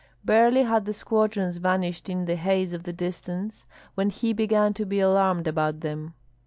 Barely 0.25 0.63
had 0.63 0.85
the 0.85 0.95
squadrons 0.95 1.57
vanished 1.57 2.09
in 2.09 2.25
the 2.25 2.35
haze 2.35 2.73
of 2.73 2.81
the 2.85 2.91
distance, 2.91 3.67
when 3.93 4.09
he 4.09 4.33
began 4.33 4.73
to 4.73 4.83
be 4.87 4.99
alarmed 4.99 5.47
about 5.47 5.81
them. 5.81 6.15